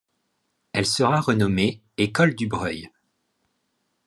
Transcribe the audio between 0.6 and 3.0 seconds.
Elle sera renommée École Du Breuil.